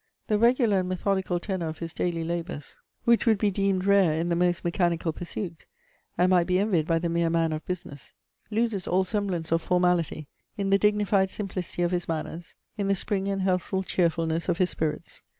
[0.25, 4.29] The regular and methodical tenor of his daily labours, which would be deemed rare in
[4.29, 5.67] the most mechanical pursuits,
[6.17, 8.15] and might be envied by the mere man of business,
[8.49, 10.27] loses all semblance of formality
[10.57, 14.71] in the dignified simplicity of his manners, in the spring and healthful cheerfulness of his
[14.71, 15.21] spirits.